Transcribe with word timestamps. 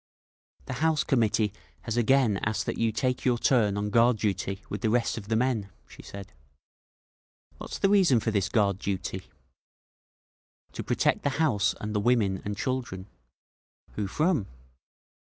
The 0.65 0.73
House 0.81 1.03
Committee 1.03 1.53
has 1.81 1.95
again 1.95 2.37
asked 2.43 2.65
that 2.65 2.79
you 2.79 2.91
take 2.91 3.23
your 3.23 3.37
turn 3.37 3.77
on 3.77 3.91
guard 3.91 4.17
duty 4.17 4.63
with 4.67 4.81
the 4.81 4.89
rest 4.89 5.15
of 5.15 5.27
the 5.27 5.35
men," 5.35 5.69
she 5.87 6.01
said. 6.01 6.33
"What's 7.59 7.77
the 7.77 7.87
reason 7.87 8.19
for 8.19 8.31
this 8.31 8.49
guard 8.49 8.79
duty?" 8.79 9.27
"To 10.71 10.81
protect 10.83 11.21
the 11.21 11.37
house 11.37 11.75
and 11.79 11.93
the 11.93 11.99
women 11.99 12.41
and 12.43 12.57
children." 12.57 13.05
"Who 13.91 14.07
from?" 14.07 14.47